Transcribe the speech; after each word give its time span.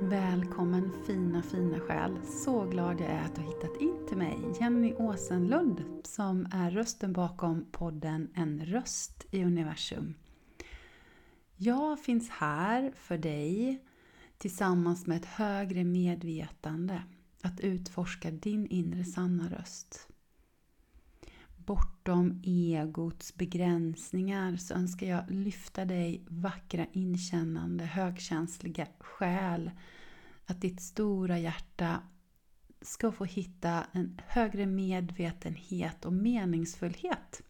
Välkommen 0.00 0.92
fina 1.06 1.42
fina 1.42 1.80
själ. 1.80 2.18
Så 2.24 2.64
glad 2.64 3.00
jag 3.00 3.08
är 3.08 3.22
att 3.24 3.34
du 3.34 3.40
har 3.40 3.48
hittat 3.48 3.80
in 3.80 4.06
till 4.08 4.16
mig, 4.16 4.38
Jenny 4.60 4.94
Åsenlund, 4.94 5.84
som 6.04 6.46
är 6.52 6.70
rösten 6.70 7.12
bakom 7.12 7.66
podden 7.72 8.30
En 8.34 8.66
röst 8.66 9.26
i 9.30 9.44
universum. 9.44 10.14
Jag 11.56 12.00
finns 12.00 12.30
här 12.30 12.92
för 12.96 13.18
dig 13.18 13.84
tillsammans 14.38 15.06
med 15.06 15.16
ett 15.16 15.26
högre 15.26 15.84
medvetande 15.84 17.02
att 17.42 17.60
utforska 17.60 18.30
din 18.30 18.66
inre 18.66 19.04
sanna 19.04 19.48
röst. 19.48 20.08
Bortom 21.66 22.42
egots 22.44 23.34
begränsningar 23.34 24.56
så 24.56 24.74
önskar 24.74 25.06
jag 25.06 25.30
lyfta 25.30 25.84
dig 25.84 26.24
vackra, 26.28 26.86
inkännande, 26.92 27.84
högkänsliga 27.84 28.86
själ. 28.98 29.70
Att 30.46 30.60
ditt 30.60 30.80
stora 30.80 31.38
hjärta 31.38 32.02
ska 32.82 33.12
få 33.12 33.24
hitta 33.24 33.86
en 33.92 34.20
högre 34.26 34.66
medvetenhet 34.66 36.04
och 36.04 36.12
meningsfullhet 36.12 37.42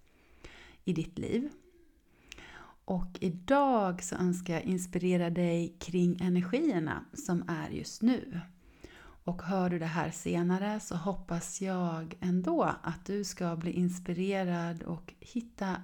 i 0.85 0.93
ditt 0.93 1.19
liv. 1.19 1.51
Och 2.85 3.19
idag 3.21 4.03
så 4.03 4.17
önskar 4.17 4.55
jag 4.55 4.63
inspirera 4.63 5.31
dig 5.31 5.77
kring 5.79 6.21
energierna 6.21 7.05
som 7.13 7.45
är 7.49 7.71
just 7.71 8.03
nu. 8.03 8.41
Och 9.25 9.43
hör 9.43 9.71
du 9.71 9.79
det 9.79 9.87
här 9.87 10.11
senare 10.11 10.81
så 10.81 10.97
hoppas 10.97 11.61
jag 11.61 12.15
ändå 12.21 12.63
att 12.83 13.07
du 13.07 13.25
ska 13.25 13.57
bli 13.57 13.73
inspirerad 13.73 14.83
och 14.83 15.15
hitta 15.21 15.77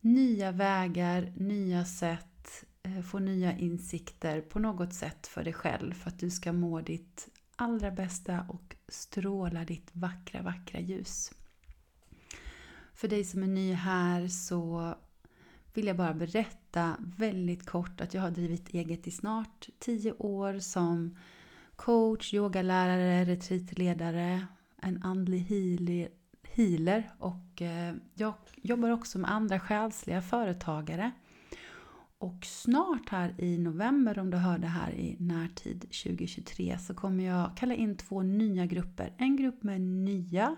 nya 0.00 0.52
vägar, 0.52 1.32
nya 1.36 1.84
sätt, 1.84 2.64
eh, 2.82 3.02
få 3.02 3.18
nya 3.18 3.58
insikter 3.58 4.40
på 4.40 4.58
något 4.58 4.94
sätt 4.94 5.26
för 5.26 5.44
dig 5.44 5.52
själv 5.52 5.92
för 5.94 6.10
att 6.10 6.18
du 6.18 6.30
ska 6.30 6.52
må 6.52 6.80
ditt 6.80 7.28
allra 7.56 7.90
bästa 7.90 8.46
och 8.48 8.76
stråla 8.88 9.64
ditt 9.64 9.90
vackra, 9.92 10.42
vackra 10.42 10.80
ljus. 10.80 11.32
För 12.94 13.08
dig 13.08 13.24
som 13.24 13.42
är 13.42 13.46
ny 13.46 13.72
här 13.72 14.28
så 14.28 14.94
vill 15.74 15.86
jag 15.86 15.96
bara 15.96 16.14
berätta 16.14 16.96
väldigt 17.00 17.66
kort 17.66 18.00
att 18.00 18.14
jag 18.14 18.22
har 18.22 18.30
drivit 18.30 18.68
eget 18.68 19.06
i 19.06 19.10
snart 19.10 19.68
10 19.78 20.12
år 20.12 20.58
som 20.58 21.16
coach, 21.76 22.34
yogalärare, 22.34 23.24
retreatledare, 23.24 24.46
en 24.82 25.02
andlig 25.02 25.40
healer 26.54 27.10
och 27.18 27.62
eh, 27.62 27.94
jag 28.14 28.34
jobbar 28.62 28.90
också 28.90 29.18
med 29.18 29.30
andra 29.30 29.60
själsliga 29.60 30.22
företagare. 30.22 31.12
Och 32.18 32.44
snart 32.44 33.08
här 33.08 33.34
i 33.38 33.58
november, 33.58 34.18
om 34.18 34.30
du 34.30 34.36
hör 34.36 34.58
det 34.58 34.66
här 34.66 34.92
i 34.92 35.16
närtid 35.18 35.80
2023, 35.80 36.78
så 36.78 36.94
kommer 36.94 37.24
jag 37.24 37.56
kalla 37.56 37.74
in 37.74 37.96
två 37.96 38.22
nya 38.22 38.66
grupper. 38.66 39.14
En 39.18 39.36
grupp 39.36 39.62
med 39.62 39.80
nya 39.80 40.56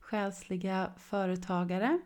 själsliga 0.00 0.92
företagare. 0.96 2.00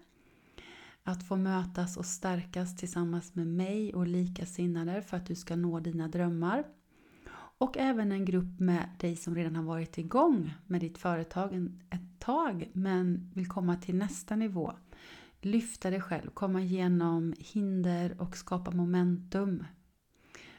Att 1.04 1.28
få 1.28 1.36
mötas 1.36 1.96
och 1.96 2.06
stärkas 2.06 2.76
tillsammans 2.76 3.34
med 3.34 3.46
mig 3.46 3.94
och 3.94 4.06
likasinnade 4.06 5.02
för 5.02 5.16
att 5.16 5.26
du 5.26 5.34
ska 5.34 5.56
nå 5.56 5.80
dina 5.80 6.08
drömmar. 6.08 6.64
Och 7.62 7.76
även 7.78 8.12
en 8.12 8.24
grupp 8.24 8.60
med 8.60 8.88
dig 8.98 9.16
som 9.16 9.34
redan 9.34 9.56
har 9.56 9.62
varit 9.62 9.98
igång 9.98 10.54
med 10.66 10.80
ditt 10.80 10.98
företag 10.98 11.68
ett 11.90 12.18
tag 12.18 12.70
men 12.72 13.30
vill 13.34 13.48
komma 13.48 13.76
till 13.76 13.94
nästa 13.94 14.36
nivå. 14.36 14.72
Lyfta 15.40 15.90
dig 15.90 16.00
själv, 16.00 16.30
komma 16.30 16.60
igenom 16.60 17.34
hinder 17.38 18.20
och 18.20 18.36
skapa 18.36 18.70
momentum 18.70 19.64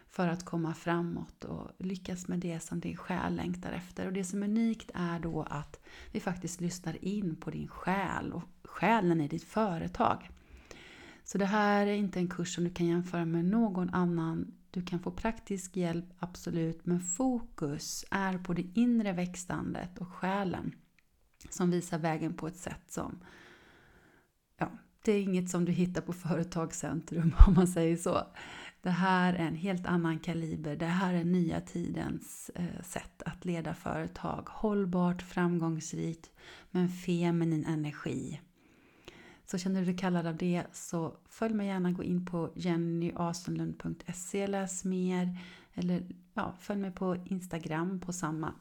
för 0.10 0.28
att 0.28 0.46
komma 0.46 0.74
framåt 0.74 1.44
och 1.44 1.72
lyckas 1.80 2.28
med 2.28 2.40
det 2.40 2.60
som 2.60 2.80
din 2.80 2.98
själ 2.98 3.36
längtar 3.36 3.72
efter. 3.72 4.08
Och 4.08 4.14
det 4.14 4.24
som 4.24 4.44
är 4.44 4.48
unikt 4.48 4.92
är 4.94 5.20
då 5.20 5.44
att 5.50 5.80
vi 6.12 6.20
faktiskt 6.20 6.62
lyssnar 6.62 7.06
in 7.06 7.36
på 7.36 7.52
din 7.52 7.68
själ 7.68 8.34
och 8.34 8.44
själen 8.64 9.22
i 9.22 9.28
ditt 9.28 9.44
företag. 9.44 10.30
Så 11.24 11.38
det 11.38 11.46
här 11.46 11.88
är 11.88 11.94
inte 11.94 12.20
en 12.20 12.30
kurs 12.30 12.56
som 12.56 12.64
du 12.64 12.70
kan 12.70 12.88
jämföra 12.88 13.26
med 13.26 13.46
någon 13.46 13.90
annan 13.90 14.52
du 14.74 14.82
kan 14.82 15.00
få 15.00 15.12
praktisk 15.12 15.78
hjälp, 15.78 16.06
absolut, 16.20 16.86
men 16.86 17.00
fokus 17.00 18.06
är 18.12 18.38
på 18.38 18.54
det 18.54 18.66
inre 18.74 19.14
växtandet 19.14 19.98
och 19.98 20.08
själen 20.08 20.76
som 21.50 21.72
visar 21.72 21.98
vägen 22.00 22.34
på 22.34 22.48
ett 22.48 22.58
sätt 22.58 22.92
som 22.92 23.20
ja, 24.58 24.72
det 25.06 25.12
är 25.12 25.22
inget 25.22 25.50
som 25.50 25.66
du 25.66 25.72
hittar 25.72 26.02
på 26.02 26.14
Företagscentrum 26.14 27.36
om 27.48 27.54
man 27.54 27.68
säger 27.68 27.98
så. 27.98 28.28
Det 28.82 28.90
här 28.90 29.34
är 29.34 29.48
en 29.48 29.56
helt 29.56 29.86
annan 29.86 30.20
kaliber. 30.20 30.76
Det 30.76 30.86
här 30.86 31.14
är 31.14 31.24
nya 31.24 31.62
tidens 31.62 32.52
eh, 32.56 32.82
sätt 32.84 33.24
att 33.26 33.46
leda 33.46 33.74
företag. 33.74 34.48
Hållbart, 34.50 35.22
framgångsrikt, 35.22 36.32
men 36.72 36.90
feminin 36.90 37.66
energi. 37.66 38.42
Så 39.46 39.58
känner 39.58 39.80
du 39.80 39.86
dig 39.86 39.98
kallad 39.98 40.28
av 40.28 40.38
det 40.38 40.64
så 40.74 41.18
följ 41.30 41.54
mig 41.54 41.68
gärna, 41.68 41.92
gå 41.92 42.04
in 42.04 42.26
på 42.26 42.52
jennyasenlund.se, 42.56 44.48
läs 44.48 44.84
mer. 44.84 45.38
Eller 45.74 46.04
ja, 46.34 46.54
följ 46.60 46.82
mig 46.82 46.92
på 46.92 47.16
Instagram 47.26 48.00
på 48.00 48.14
samma 48.14 48.54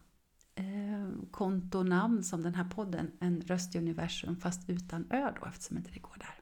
eh, 0.54 1.08
kontonamn 1.30 2.22
som 2.22 2.42
den 2.42 2.54
här 2.54 2.64
podden, 2.64 3.10
En 3.20 3.40
röst 3.40 3.74
i 3.74 3.78
universum 3.78 4.36
fast 4.36 4.70
utan 4.70 5.06
ö 5.10 5.32
då 5.40 5.46
eftersom 5.46 5.76
inte 5.76 5.90
det 5.92 6.00
går 6.00 6.16
där. 6.18 6.34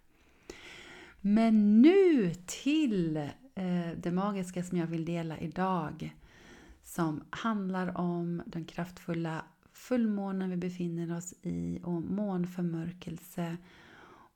Men 1.21 1.83
nu 1.83 2.35
till 2.47 3.17
eh, 3.17 3.91
det 3.97 4.13
magiska 4.13 4.63
som 4.63 4.79
jag 4.79 4.87
vill 4.87 5.05
dela 5.05 5.39
idag 5.39 6.15
som 6.83 7.25
handlar 7.31 7.99
om 7.99 8.43
den 8.47 8.65
kraftfulla 8.65 9.45
fullmånen 9.73 10.51
vi 10.51 10.57
befinner 10.57 11.17
oss 11.17 11.35
i 11.43 11.81
och 11.83 12.03
månförmörkelse 12.03 13.57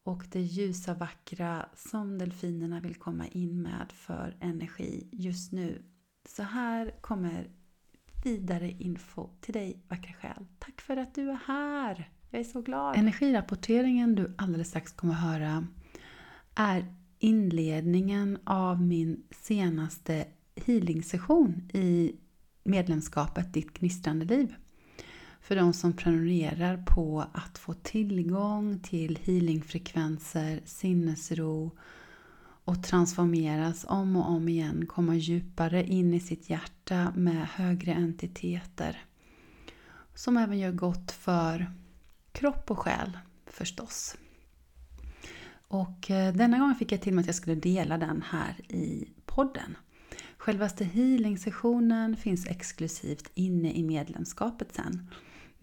och 0.05 0.25
det 0.31 0.41
ljusa 0.41 0.95
vackra 0.95 1.67
som 1.77 2.19
delfinerna 2.19 2.81
vill 2.81 2.95
komma 2.95 3.27
in 3.27 3.63
med 3.63 3.93
för 3.93 4.37
energi 4.41 5.09
just 5.13 5.53
nu. 5.53 5.83
Så 6.29 6.43
här 6.43 6.95
kommer 7.01 7.51
vidare 8.25 8.71
info 8.71 9.29
till 9.41 9.55
dig 9.55 9.85
vackra 9.89 10.13
själ. 10.13 10.47
Tack 10.59 10.81
för 10.81 10.97
att 10.97 11.15
du 11.15 11.31
är 11.31 11.41
här! 11.47 12.11
Jag 12.31 12.41
är 12.41 12.45
så 12.45 12.61
glad! 12.61 12.97
Energirapporteringen 12.97 14.15
du 14.15 14.35
alldeles 14.39 14.69
strax 14.69 14.93
kommer 14.93 15.15
höra 15.15 15.67
är 16.55 16.95
inledningen 17.19 18.39
av 18.45 18.83
min 18.83 19.23
senaste 19.31 20.27
healing-session 20.57 21.71
i 21.73 22.17
medlemskapet 22.65 23.53
Ditt 23.53 23.79
gnistrande 23.79 24.25
liv 24.25 24.55
för 25.45 25.57
de 25.57 25.73
som 25.73 25.93
prenumererar 25.93 26.77
på 26.77 27.25
att 27.33 27.59
få 27.59 27.75
tillgång 27.75 28.79
till 28.79 29.19
healingfrekvenser, 29.23 30.61
sinnesro 30.65 31.71
och 32.65 32.83
transformeras 32.83 33.85
om 33.89 34.17
och 34.17 34.31
om 34.31 34.49
igen, 34.49 34.87
komma 34.87 35.15
djupare 35.15 35.85
in 35.85 36.15
i 36.15 36.21
sitt 36.21 36.51
hjärta 36.51 37.13
med 37.17 37.49
högre 37.49 37.95
entiteter. 37.95 39.05
Som 40.15 40.37
även 40.37 40.59
gör 40.59 40.73
gott 40.73 41.13
för 41.13 41.73
kropp 42.33 42.71
och 42.71 42.79
själ 42.79 43.19
förstås. 43.47 44.17
Och 45.69 46.11
eh, 46.11 46.35
denna 46.35 46.59
gång 46.59 46.75
fick 46.75 46.93
jag 46.93 47.01
till 47.01 47.15
mig 47.15 47.23
att 47.23 47.27
jag 47.27 47.37
skulle 47.37 47.55
dela 47.55 47.99
den 47.99 48.23
här 48.31 48.73
i 48.73 49.09
podden. 49.27 49.77
Självaste 50.37 50.85
healing-sessionen 50.85 52.17
finns 52.17 52.47
exklusivt 52.47 53.31
inne 53.35 53.73
i 53.73 53.83
medlemskapet 53.83 54.75
sen. 54.75 55.11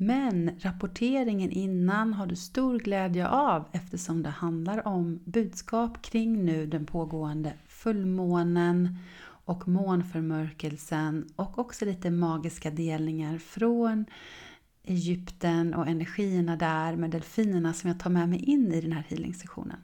Men 0.03 0.51
rapporteringen 0.59 1.51
innan 1.51 2.13
har 2.13 2.25
du 2.25 2.35
stor 2.35 2.79
glädje 2.79 3.27
av 3.27 3.65
eftersom 3.71 4.23
det 4.23 4.29
handlar 4.29 4.87
om 4.87 5.19
budskap 5.25 6.01
kring 6.01 6.45
nu 6.45 6.65
den 6.65 6.85
pågående 6.85 7.53
fullmånen 7.67 8.97
och 9.23 9.67
månförmörkelsen 9.67 11.29
och 11.35 11.59
också 11.59 11.85
lite 11.85 12.11
magiska 12.11 12.71
delningar 12.71 13.37
från 13.37 14.05
Egypten 14.83 15.73
och 15.73 15.87
energierna 15.87 16.55
där 16.55 16.95
med 16.95 17.09
delfinerna 17.09 17.73
som 17.73 17.87
jag 17.89 17.99
tar 17.99 18.09
med 18.09 18.29
mig 18.29 18.39
in 18.39 18.71
i 18.71 18.81
den 18.81 18.91
här 18.91 19.05
healing-sessionen. 19.09 19.77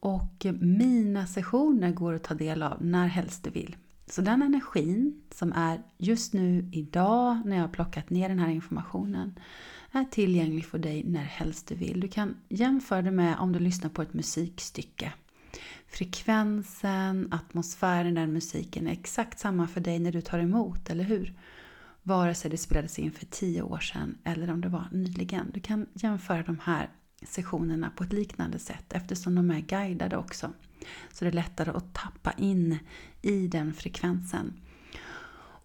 Och 0.00 0.46
mina 0.60 1.26
sessioner 1.26 1.90
går 1.90 2.14
att 2.14 2.24
ta 2.24 2.34
del 2.34 2.62
av 2.62 2.84
när 2.84 3.06
helst 3.06 3.44
du 3.44 3.50
vill. 3.50 3.76
Så 4.06 4.22
den 4.22 4.42
energin 4.42 5.22
som 5.34 5.52
är 5.52 5.82
just 5.98 6.32
nu 6.32 6.68
idag 6.72 7.42
när 7.44 7.56
jag 7.56 7.62
har 7.62 7.68
plockat 7.68 8.10
ner 8.10 8.28
den 8.28 8.38
här 8.38 8.50
informationen 8.50 9.38
är 9.92 10.04
tillgänglig 10.04 10.66
för 10.66 10.78
dig 10.78 11.04
när 11.04 11.24
helst 11.24 11.68
du 11.68 11.74
vill. 11.74 12.00
Du 12.00 12.08
kan 12.08 12.36
jämföra 12.48 13.02
det 13.02 13.10
med 13.10 13.38
om 13.38 13.52
du 13.52 13.58
lyssnar 13.58 13.90
på 13.90 14.02
ett 14.02 14.14
musikstycke. 14.14 15.12
Frekvensen, 15.86 17.28
atmosfären, 17.32 18.14
den 18.14 18.32
musiken 18.32 18.86
är 18.86 18.92
exakt 18.92 19.38
samma 19.38 19.66
för 19.66 19.80
dig 19.80 19.98
när 19.98 20.12
du 20.12 20.20
tar 20.20 20.38
emot, 20.38 20.90
eller 20.90 21.04
hur? 21.04 21.34
Vare 22.02 22.34
sig 22.34 22.50
det 22.50 22.56
spelades 22.56 22.98
in 22.98 23.12
för 23.12 23.26
tio 23.26 23.62
år 23.62 23.78
sedan 23.78 24.18
eller 24.24 24.50
om 24.50 24.60
det 24.60 24.68
var 24.68 24.88
nyligen. 24.92 25.50
Du 25.54 25.60
kan 25.60 25.86
jämföra 25.94 26.42
de 26.42 26.58
här 26.62 26.90
sessionerna 27.22 27.90
på 27.96 28.04
ett 28.04 28.12
liknande 28.12 28.58
sätt 28.58 28.92
eftersom 28.92 29.34
de 29.34 29.50
är 29.50 29.60
guidade 29.60 30.16
också. 30.16 30.52
Så 31.12 31.24
det 31.24 31.30
är 31.30 31.32
lättare 31.32 31.70
att 31.70 31.94
tappa 31.94 32.32
in 32.32 32.78
i 33.22 33.46
den 33.46 33.74
frekvensen. 33.74 34.60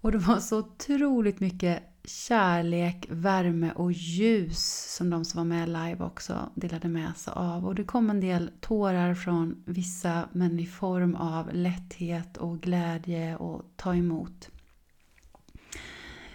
Och 0.02 0.12
det 0.12 0.18
var 0.18 0.40
så 0.40 0.60
otroligt 0.60 1.40
mycket 1.40 1.84
kärlek, 2.04 3.06
värme 3.10 3.72
och 3.72 3.92
ljus 3.92 4.96
som 4.98 5.10
de 5.10 5.26
som 5.26 5.38
var 5.38 5.46
med 5.46 5.70
live 5.70 6.04
också 6.06 6.50
delade 6.56 6.88
med 6.88 7.18
sig 7.18 7.34
av. 7.36 7.66
Och 7.66 7.76
det 7.76 7.84
kom 7.84 8.10
en 8.10 8.20
del 8.20 8.52
tårar 8.60 9.16
från 9.16 9.64
vissa 9.66 10.30
men 10.32 10.60
i 10.60 10.66
form 10.66 11.16
av 11.16 11.54
lätthet 11.54 12.38
och 12.38 12.62
glädje 12.62 13.36
och 13.36 13.64
ta 13.76 13.96
emot. 13.96 14.50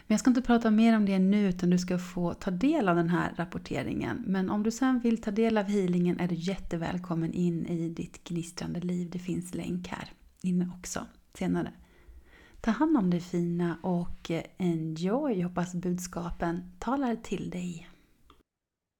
Men 0.06 0.14
jag 0.14 0.20
ska 0.20 0.30
inte 0.30 0.42
prata 0.42 0.70
mer 0.70 0.96
om 0.96 1.06
det 1.06 1.18
nu 1.18 1.48
utan 1.48 1.70
du 1.70 1.78
ska 1.78 1.98
få 1.98 2.34
ta 2.34 2.50
del 2.50 2.88
av 2.88 2.96
den 2.96 3.08
här 3.08 3.32
rapporteringen. 3.36 4.24
Men 4.26 4.50
om 4.50 4.62
du 4.62 4.70
sen 4.70 5.00
vill 5.00 5.22
ta 5.22 5.30
del 5.30 5.58
av 5.58 5.64
healingen 5.64 6.20
är 6.20 6.28
du 6.28 6.34
jättevälkommen 6.34 7.32
in 7.32 7.66
i 7.66 7.88
ditt 7.88 8.24
gnistrande 8.24 8.80
liv. 8.80 9.10
Det 9.10 9.18
finns 9.18 9.54
länk 9.54 9.88
här 9.88 10.12
inne 10.42 10.70
också 10.78 11.06
senare. 11.38 11.72
Ta 12.60 12.70
hand 12.70 12.96
om 12.96 13.10
det 13.10 13.20
fina 13.20 13.78
och 13.82 14.30
eh, 14.30 14.42
enjoy. 14.58 15.42
Hoppas 15.42 15.74
budskapen 15.74 16.72
talar 16.78 17.16
till 17.16 17.50
dig. 17.50 17.88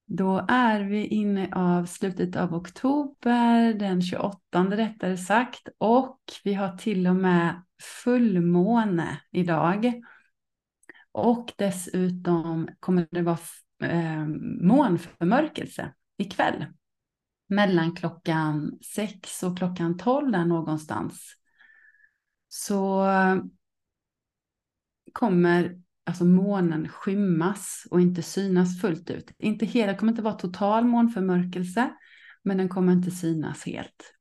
Då 0.07 0.45
är 0.47 0.83
vi 0.83 1.07
inne 1.07 1.49
av 1.51 1.85
slutet 1.85 2.35
av 2.35 2.55
oktober, 2.55 3.73
den 3.73 4.01
28 4.01 4.39
rättare 4.71 5.17
sagt. 5.17 5.69
Och 5.77 6.19
vi 6.43 6.53
har 6.53 6.77
till 6.77 7.07
och 7.07 7.15
med 7.15 7.61
fullmåne 8.03 9.21
idag. 9.31 10.03
Och 11.17 11.53
dessutom 11.57 12.69
kommer 12.79 13.07
det 13.11 13.21
vara 13.21 13.37
eh, 13.83 14.27
månförmörkelse 14.61 15.93
ikväll. 16.17 16.65
Mellan 17.49 17.95
klockan 17.95 18.79
6 18.95 19.43
och 19.43 19.57
klockan 19.57 19.97
12 19.97 20.31
där 20.31 20.45
någonstans. 20.45 21.35
Så 22.47 23.07
kommer 25.13 25.81
alltså 26.05 26.25
månen 26.25 26.87
skymmas 26.89 27.87
och 27.91 28.01
inte 28.01 28.21
synas 28.21 28.81
fullt 28.81 29.09
ut. 29.09 29.31
Inte 29.37 29.65
hela, 29.65 29.91
det 29.91 29.97
kommer 29.97 30.11
inte 30.11 30.21
vara 30.21 30.33
total 30.33 30.85
månförmörkelse, 30.85 31.89
men 32.43 32.57
den 32.57 32.69
kommer 32.69 32.93
inte 32.93 33.11
synas 33.11 33.65
helt. 33.65 34.14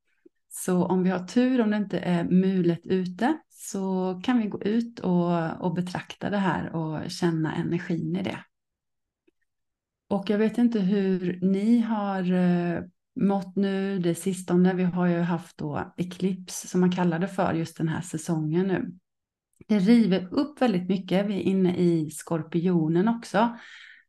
Så 0.56 0.84
om 0.84 1.02
vi 1.02 1.10
har 1.10 1.26
tur, 1.26 1.60
om 1.60 1.70
det 1.70 1.76
inte 1.76 1.98
är 1.98 2.24
mulet 2.24 2.86
ute, 2.86 3.38
så 3.48 4.20
kan 4.24 4.38
vi 4.38 4.46
gå 4.46 4.62
ut 4.62 5.00
och, 5.00 5.60
och 5.60 5.74
betrakta 5.74 6.30
det 6.30 6.38
här 6.38 6.74
och 6.74 7.10
känna 7.10 7.54
energin 7.54 8.16
i 8.16 8.22
det. 8.22 8.38
Och 10.08 10.30
jag 10.30 10.38
vet 10.38 10.58
inte 10.58 10.80
hur 10.80 11.38
ni 11.42 11.80
har 11.80 12.32
eh, 12.32 12.82
mått 13.20 13.56
nu 13.56 13.98
det 13.98 14.14
sistone. 14.14 14.74
Vi 14.74 14.82
har 14.82 15.06
ju 15.06 15.20
haft 15.20 15.58
då 15.58 15.94
eklips 15.96 16.70
som 16.70 16.80
man 16.80 16.92
kallar 16.92 17.18
det 17.18 17.28
för 17.28 17.54
just 17.54 17.76
den 17.76 17.88
här 17.88 18.00
säsongen 18.00 18.66
nu. 18.68 18.92
Det 19.68 19.78
river 19.78 20.28
upp 20.30 20.62
väldigt 20.62 20.88
mycket. 20.88 21.26
Vi 21.26 21.34
är 21.34 21.42
inne 21.42 21.76
i 21.76 22.10
skorpionen 22.10 23.08
också 23.08 23.56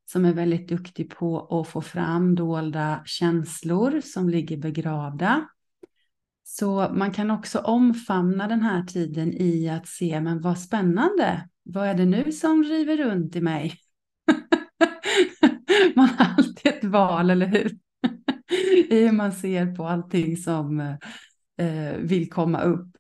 som 0.06 0.25
är 0.25 0.33
väldigt 0.33 0.69
duktig 0.69 1.09
på 1.09 1.59
att 1.59 1.68
få 1.68 1.81
fram 1.81 2.36
dolda 2.36 3.01
känslor 3.06 4.01
som 4.01 4.30
ligger 4.30 4.57
begravda. 4.57 5.48
Så 6.57 6.90
man 6.94 7.12
kan 7.12 7.31
också 7.31 7.60
omfamna 7.60 8.48
den 8.48 8.62
här 8.62 8.84
tiden 8.84 9.34
i 9.34 9.69
att 9.69 9.88
se, 9.88 10.22
men 10.22 10.42
vad 10.42 10.60
spännande, 10.60 11.50
vad 11.63 11.88
är 11.88 11.94
det 11.94 12.06
nu 12.06 12.31
som 12.31 12.63
river 12.63 12.98
runt 12.98 13.36
i 13.36 13.42
mig? 13.42 13.74
man 15.96 16.07
har 16.07 16.25
alltid 16.38 16.72
ett 16.72 16.84
val, 16.84 17.30
eller 17.30 17.46
hur? 17.46 17.72
I 18.90 19.06
hur 19.06 19.12
man 19.12 19.31
ser 19.31 19.75
på 19.75 19.88
allting 19.88 20.38
som 20.38 20.80
eh, 21.57 21.98
vill 21.98 22.30
komma 22.30 22.62
upp. 22.62 22.98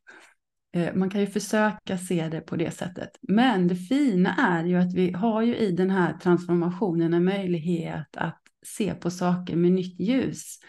Eh, 0.75 0.95
man 0.95 1.09
kan 1.09 1.21
ju 1.21 1.27
försöka 1.27 1.97
se 1.97 2.27
det 2.27 2.41
på 2.41 2.55
det 2.55 2.71
sättet. 2.71 3.09
Men 3.21 3.67
det 3.67 3.75
fina 3.75 4.35
är 4.35 4.65
ju 4.65 4.75
att 4.75 4.93
vi 4.93 5.11
har 5.11 5.41
ju 5.41 5.55
i 5.55 5.71
den 5.71 5.89
här 5.89 6.13
transformationen 6.13 7.13
en 7.13 7.25
möjlighet 7.25 8.17
att 8.17 8.41
se 8.65 8.93
på 8.93 9.11
saker 9.11 9.55
med 9.55 9.71
nytt 9.71 9.99
ljus. 9.99 10.59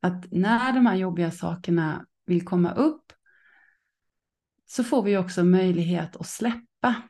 Att 0.00 0.32
när 0.32 0.72
de 0.72 0.86
här 0.86 0.96
jobbiga 0.96 1.30
sakerna 1.30 2.06
vill 2.26 2.44
komma 2.44 2.72
upp 2.72 3.12
så 4.66 4.84
får 4.84 5.02
vi 5.02 5.16
också 5.16 5.44
möjlighet 5.44 6.16
att 6.16 6.26
släppa. 6.26 7.02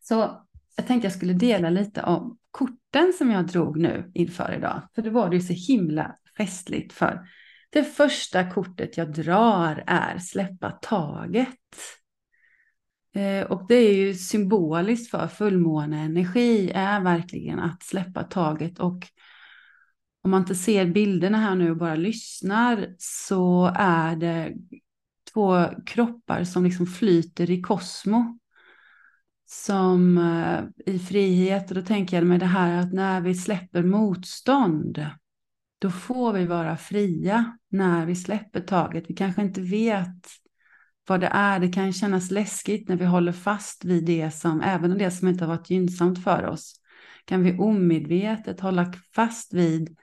Så 0.00 0.46
jag 0.76 0.86
tänkte 0.86 1.06
jag 1.06 1.12
skulle 1.12 1.32
dela 1.32 1.70
lite 1.70 2.02
om 2.02 2.38
korten 2.50 3.12
som 3.18 3.30
jag 3.30 3.46
drog 3.46 3.78
nu 3.78 4.10
inför 4.14 4.54
idag. 4.56 4.88
För 4.94 5.02
det 5.02 5.10
var 5.10 5.30
det 5.30 5.36
ju 5.36 5.42
så 5.42 5.72
himla 5.72 6.16
festligt 6.36 6.92
för. 6.92 7.28
Det 7.70 7.84
första 7.84 8.50
kortet 8.50 8.96
jag 8.96 9.12
drar 9.12 9.84
är 9.86 10.18
släppa 10.18 10.70
taget. 10.70 11.48
Eh, 13.14 13.46
och 13.46 13.66
det 13.68 13.74
är 13.74 13.94
ju 13.94 14.14
symboliskt 14.14 15.10
för 15.10 15.28
fullmåneenergi 15.28 16.70
är 16.74 17.00
verkligen 17.00 17.58
att 17.58 17.82
släppa 17.82 18.22
taget 18.22 18.78
och 18.78 19.06
om 20.22 20.30
man 20.30 20.40
inte 20.40 20.54
ser 20.54 20.86
bilderna 20.86 21.38
här 21.38 21.54
nu 21.54 21.70
och 21.70 21.76
bara 21.76 21.94
lyssnar 21.94 22.94
så 22.98 23.72
är 23.76 24.16
det 24.16 24.52
två 25.32 25.66
kroppar 25.86 26.44
som 26.44 26.64
liksom 26.64 26.86
flyter 26.86 27.50
i 27.50 27.60
kosmo. 27.60 28.38
Som 29.46 30.18
eh, 30.18 30.94
i 30.94 30.98
frihet, 30.98 31.70
och 31.70 31.74
då 31.74 31.82
tänker 31.82 32.16
jag 32.16 32.26
med 32.26 32.40
det 32.40 32.46
här 32.46 32.80
att 32.80 32.92
när 32.92 33.20
vi 33.20 33.34
släpper 33.34 33.82
motstånd, 33.82 35.06
då 35.78 35.90
får 35.90 36.32
vi 36.32 36.46
vara 36.46 36.76
fria 36.76 37.58
när 37.68 38.06
vi 38.06 38.16
släpper 38.16 38.60
taget. 38.60 39.04
Vi 39.08 39.14
kanske 39.14 39.42
inte 39.42 39.60
vet 39.60 40.26
vad 41.08 41.20
det 41.20 41.26
är. 41.32 41.60
Det 41.60 41.68
kan 41.68 41.92
kännas 41.92 42.30
läskigt 42.30 42.88
när 42.88 42.96
vi 42.96 43.04
håller 43.04 43.32
fast 43.32 43.84
vid 43.84 44.04
det 44.04 44.30
som, 44.30 44.60
även 44.60 44.98
det 44.98 45.10
som 45.10 45.28
inte 45.28 45.44
har 45.44 45.56
varit 45.56 45.70
gynnsamt 45.70 46.24
för 46.24 46.46
oss, 46.46 46.74
kan 47.24 47.42
vi 47.42 47.58
omedvetet 47.58 48.60
hålla 48.60 48.92
fast 49.14 49.54
vid 49.54 49.96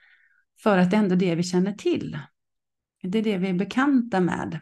för 0.64 0.78
att 0.78 0.92
det 0.92 0.98
är 0.98 1.02
ändå 1.02 1.16
det 1.16 1.36
vi 1.36 1.44
känner 1.44 1.74
till. 1.74 2.20
Det 3.02 3.18
är 3.18 3.24
det 3.24 3.38
vi 3.38 3.50
är 3.50 3.54
bekanta 3.54 4.20
med. 4.20 4.60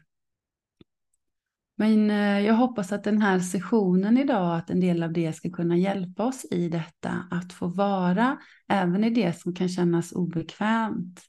Men 1.75 2.11
eh, 2.11 2.39
jag 2.39 2.53
hoppas 2.53 2.91
att 2.91 3.03
den 3.03 3.21
här 3.21 3.39
sessionen 3.39 4.17
idag, 4.17 4.57
att 4.57 4.69
en 4.69 4.79
del 4.79 5.03
av 5.03 5.13
det 5.13 5.33
ska 5.33 5.49
kunna 5.49 5.77
hjälpa 5.77 6.25
oss 6.25 6.45
i 6.51 6.69
detta. 6.69 7.27
Att 7.31 7.53
få 7.53 7.67
vara 7.67 8.37
även 8.67 9.03
i 9.03 9.09
det 9.09 9.39
som 9.39 9.55
kan 9.55 9.69
kännas 9.69 10.11
obekvämt. 10.11 11.21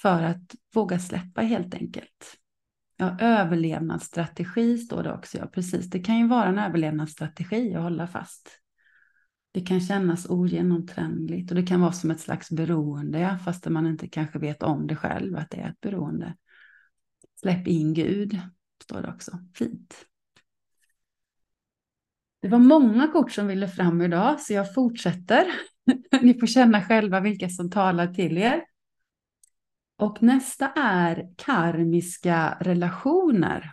För 0.00 0.22
att 0.22 0.54
våga 0.74 0.98
släppa 0.98 1.40
helt 1.40 1.74
enkelt. 1.74 2.36
Ja, 2.96 3.16
överlevnadsstrategi 3.20 4.78
står 4.78 5.02
det 5.02 5.12
också. 5.12 5.38
Ja, 5.38 5.46
precis. 5.46 5.90
Det 5.90 5.98
kan 5.98 6.18
ju 6.18 6.28
vara 6.28 6.46
en 6.46 6.58
överlevnadsstrategi 6.58 7.74
att 7.74 7.82
hålla 7.82 8.06
fast. 8.06 8.60
Det 9.58 9.64
kan 9.64 9.80
kännas 9.80 10.26
ogenomträngligt 10.30 11.50
och 11.50 11.56
det 11.56 11.66
kan 11.66 11.80
vara 11.80 11.92
som 11.92 12.10
ett 12.10 12.20
slags 12.20 12.50
beroende, 12.50 13.18
ja, 13.18 13.38
fast 13.44 13.68
man 13.68 13.86
inte 13.86 14.08
kanske 14.08 14.38
vet 14.38 14.62
om 14.62 14.86
det 14.86 14.96
själv, 14.96 15.36
att 15.36 15.50
det 15.50 15.56
är 15.56 15.70
ett 15.70 15.80
beroende. 15.80 16.36
Släpp 17.40 17.66
in 17.66 17.94
Gud, 17.94 18.40
står 18.82 19.02
det 19.02 19.08
också. 19.08 19.38
Fint. 19.54 19.94
Det 22.40 22.48
var 22.48 22.58
många 22.58 23.08
kort 23.12 23.32
som 23.32 23.46
ville 23.46 23.68
fram 23.68 24.02
idag, 24.02 24.40
så 24.40 24.52
jag 24.52 24.74
fortsätter. 24.74 25.46
Ni 26.22 26.40
får 26.40 26.46
känna 26.46 26.82
själva 26.82 27.20
vilka 27.20 27.48
som 27.48 27.70
talar 27.70 28.14
till 28.14 28.38
er. 28.38 28.64
Och 29.96 30.22
nästa 30.22 30.72
är 30.76 31.28
karmiska 31.36 32.58
relationer. 32.60 33.72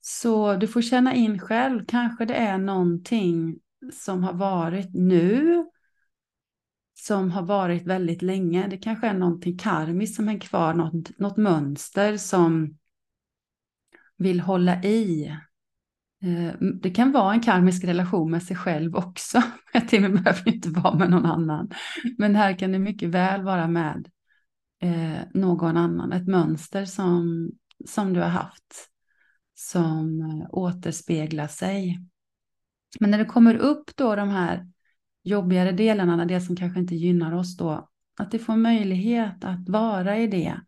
Så 0.00 0.56
du 0.56 0.68
får 0.68 0.82
känna 0.82 1.14
in 1.14 1.38
själv, 1.38 1.84
kanske 1.88 2.24
det 2.24 2.34
är 2.34 2.58
någonting 2.58 3.60
som 3.92 4.24
har 4.24 4.32
varit 4.32 4.94
nu, 4.94 5.64
som 6.94 7.30
har 7.30 7.42
varit 7.42 7.86
väldigt 7.86 8.22
länge. 8.22 8.66
Det 8.68 8.78
kanske 8.78 9.06
är 9.06 9.14
någonting 9.14 9.58
karmiskt 9.58 10.16
som 10.16 10.28
är 10.28 10.40
kvar, 10.40 10.74
något, 10.74 11.18
något 11.18 11.36
mönster 11.36 12.16
som 12.16 12.78
vill 14.16 14.40
hålla 14.40 14.82
i. 14.82 15.26
Eh, 16.22 16.54
det 16.82 16.90
kan 16.90 17.12
vara 17.12 17.34
en 17.34 17.40
karmisk 17.40 17.84
relation 17.84 18.30
med 18.30 18.42
sig 18.42 18.56
själv 18.56 18.96
också. 18.96 19.42
Det 19.90 20.00
behöver 20.00 20.48
inte 20.48 20.70
vara 20.70 20.94
med 20.94 21.10
någon 21.10 21.26
annan. 21.26 21.70
Men 22.18 22.36
här 22.36 22.58
kan 22.58 22.72
det 22.72 22.78
mycket 22.78 23.08
väl 23.08 23.42
vara 23.42 23.68
med 23.68 24.08
eh, 24.82 25.20
någon 25.34 25.76
annan. 25.76 26.12
Ett 26.12 26.26
mönster 26.26 26.84
som, 26.84 27.50
som 27.86 28.12
du 28.12 28.20
har 28.20 28.28
haft 28.28 28.90
som 29.54 30.20
eh, 30.20 30.46
återspeglar 30.50 31.46
sig. 31.46 32.00
Men 33.00 33.10
när 33.10 33.18
det 33.18 33.24
kommer 33.24 33.54
upp 33.54 33.96
då 33.96 34.16
de 34.16 34.28
här 34.28 34.66
jobbigare 35.24 35.72
delarna, 35.72 36.24
det 36.24 36.40
som 36.40 36.56
kanske 36.56 36.80
inte 36.80 36.94
gynnar 36.94 37.32
oss 37.32 37.56
då, 37.56 37.88
att 38.18 38.30
det 38.30 38.38
får 38.38 38.56
möjlighet 38.56 39.44
att 39.44 39.68
vara 39.68 40.18
i 40.18 40.26
det 40.26 40.60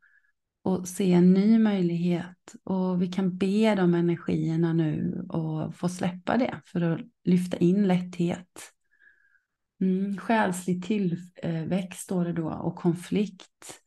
och 0.62 0.88
se 0.88 1.12
en 1.12 1.32
ny 1.32 1.58
möjlighet. 1.58 2.54
Och 2.64 3.02
vi 3.02 3.12
kan 3.12 3.36
be 3.36 3.74
de 3.74 3.94
energierna 3.94 4.72
nu 4.72 5.24
och 5.28 5.74
få 5.74 5.88
släppa 5.88 6.36
det 6.36 6.60
för 6.64 6.80
att 6.80 7.00
lyfta 7.24 7.56
in 7.56 7.88
lätthet. 7.88 8.72
Mm, 9.80 10.18
själslig 10.18 10.84
tillväxt 10.84 12.00
står 12.00 12.24
det 12.24 12.32
då 12.32 12.50
och 12.50 12.76
konflikt. 12.76 13.80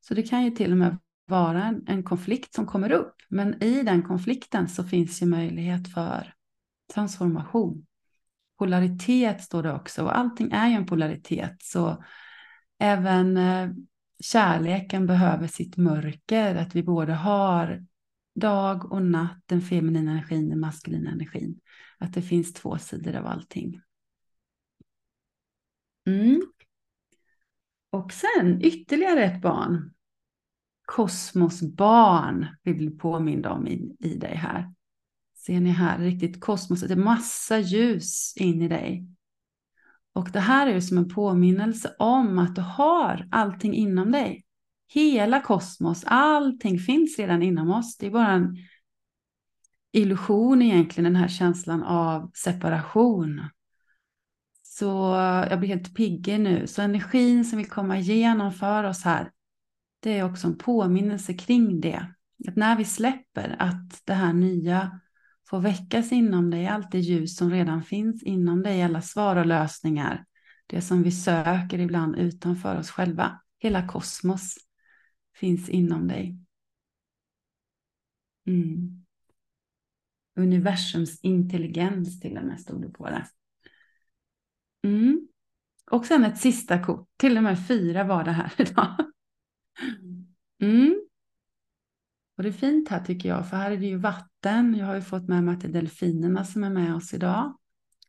Så 0.00 0.14
det 0.14 0.22
kan 0.22 0.44
ju 0.44 0.50
till 0.50 0.72
och 0.72 0.78
med 0.78 0.98
vara 1.26 1.64
en, 1.64 1.84
en 1.86 2.02
konflikt 2.02 2.54
som 2.54 2.66
kommer 2.66 2.92
upp. 2.92 3.14
Men 3.28 3.62
i 3.62 3.82
den 3.82 4.02
konflikten 4.02 4.68
så 4.68 4.84
finns 4.84 5.22
ju 5.22 5.26
möjlighet 5.26 5.88
för 5.88 6.33
transformation. 6.94 7.86
Polaritet 8.58 9.42
står 9.42 9.62
det 9.62 9.72
också 9.72 10.02
och 10.02 10.18
allting 10.18 10.52
är 10.52 10.68
ju 10.68 10.74
en 10.74 10.86
polaritet. 10.86 11.56
Så 11.62 12.04
även 12.78 13.36
eh, 13.36 13.70
kärleken 14.20 15.06
behöver 15.06 15.46
sitt 15.46 15.76
mörker, 15.76 16.54
att 16.54 16.74
vi 16.74 16.82
både 16.82 17.12
har 17.12 17.86
dag 18.34 18.92
och 18.92 19.02
natt, 19.02 19.42
den 19.46 19.60
feminina 19.60 20.10
energin, 20.10 20.48
den 20.48 20.60
maskulina 20.60 21.10
energin. 21.10 21.60
Att 21.98 22.14
det 22.14 22.22
finns 22.22 22.52
två 22.52 22.78
sidor 22.78 23.16
av 23.16 23.26
allting. 23.26 23.80
Mm. 26.06 26.42
Och 27.90 28.12
sen 28.12 28.62
ytterligare 28.62 29.24
ett 29.24 29.42
barn. 29.42 29.94
Kosmosbarn 30.84 32.46
vill 32.62 32.76
bli 32.76 32.90
påminna 32.90 33.52
om 33.52 33.66
i, 33.66 33.96
i 34.00 34.16
dig 34.16 34.34
här. 34.34 34.72
Ser 35.46 35.60
ni 35.60 35.70
här, 35.70 35.98
riktigt 35.98 36.40
kosmos, 36.40 36.80
det 36.80 36.94
är 36.94 36.96
massa 36.96 37.58
ljus 37.58 38.34
in 38.36 38.62
i 38.62 38.68
dig. 38.68 39.06
Och 40.12 40.30
det 40.32 40.40
här 40.40 40.66
är 40.66 40.74
ju 40.74 40.80
som 40.80 40.98
en 40.98 41.08
påminnelse 41.08 41.94
om 41.98 42.38
att 42.38 42.56
du 42.56 42.60
har 42.60 43.28
allting 43.30 43.74
inom 43.74 44.12
dig. 44.12 44.44
Hela 44.88 45.40
kosmos, 45.40 46.04
allting 46.06 46.78
finns 46.78 47.18
redan 47.18 47.42
inom 47.42 47.70
oss. 47.70 47.96
Det 47.96 48.06
är 48.06 48.10
bara 48.10 48.32
en 48.32 48.56
illusion 49.92 50.62
egentligen, 50.62 51.04
den 51.12 51.22
här 51.22 51.28
känslan 51.28 51.82
av 51.82 52.30
separation. 52.34 53.42
Så 54.62 55.14
jag 55.50 55.58
blir 55.60 55.68
helt 55.68 55.96
piggig 55.96 56.40
nu. 56.40 56.66
Så 56.66 56.82
energin 56.82 57.44
som 57.44 57.58
vill 57.58 57.68
komma 57.68 57.98
igenom 57.98 58.52
för 58.52 58.84
oss 58.84 59.02
här, 59.02 59.30
det 60.00 60.18
är 60.18 60.24
också 60.24 60.46
en 60.46 60.58
påminnelse 60.58 61.34
kring 61.34 61.80
det. 61.80 62.06
Att 62.48 62.56
när 62.56 62.76
vi 62.76 62.84
släpper 62.84 63.56
att 63.58 64.00
det 64.04 64.14
här 64.14 64.32
nya 64.32 65.00
får 65.48 65.60
väckas 65.60 66.12
inom 66.12 66.50
dig, 66.50 66.66
allt 66.66 66.90
det 66.90 67.00
ljus 67.00 67.36
som 67.36 67.50
redan 67.50 67.82
finns 67.82 68.22
inom 68.22 68.62
dig, 68.62 68.82
alla 68.82 69.02
svar 69.02 69.36
och 69.36 69.46
lösningar, 69.46 70.24
det 70.66 70.80
som 70.80 71.02
vi 71.02 71.12
söker 71.12 71.78
ibland 71.78 72.16
utanför 72.16 72.76
oss 72.76 72.90
själva, 72.90 73.40
hela 73.58 73.88
kosmos 73.88 74.56
finns 75.36 75.68
inom 75.68 76.08
dig. 76.08 76.38
Mm. 78.46 79.04
Universums 80.36 81.20
intelligens 81.20 82.20
till 82.20 82.38
och 82.38 82.44
med 82.44 82.60
stod 82.60 82.82
det 82.82 82.88
på 82.88 83.10
det. 83.10 83.26
Mm. 84.84 85.28
Och 85.90 86.06
sen 86.06 86.24
ett 86.24 86.38
sista 86.38 86.82
kort, 86.82 87.08
till 87.16 87.36
och 87.36 87.42
med 87.42 87.68
fyra 87.68 88.04
var 88.04 88.24
det 88.24 88.32
här 88.32 88.52
idag. 88.58 88.96
Mm. 90.60 91.03
Och 92.36 92.42
det 92.42 92.48
är 92.48 92.52
fint 92.52 92.88
här 92.88 93.04
tycker 93.04 93.28
jag, 93.28 93.48
för 93.48 93.56
här 93.56 93.70
är 93.70 93.76
det 93.76 93.86
ju 93.86 93.96
vatten. 93.96 94.74
Jag 94.74 94.86
har 94.86 94.94
ju 94.94 95.02
fått 95.02 95.28
med 95.28 95.44
mig 95.44 95.54
att 95.54 95.60
det 95.60 95.68
är 95.68 95.72
delfinerna 95.72 96.44
som 96.44 96.64
är 96.64 96.70
med 96.70 96.94
oss 96.94 97.14
idag. 97.14 97.56